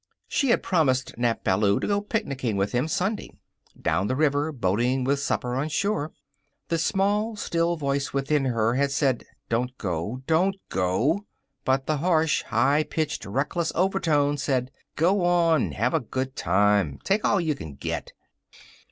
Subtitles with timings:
[0.27, 3.37] She had promised Nap Ballou to go picknicking with him Sunday.
[3.79, 6.11] Down the river, boating, with supper on shore.
[6.69, 10.23] The small, still voice within her had said, "Don't go!
[10.25, 11.27] Don't go!"
[11.63, 15.73] But the harsh, high pitched, reckless overtone said, "Go on!
[15.73, 16.97] Have a good time.
[17.03, 18.11] Take all you can get."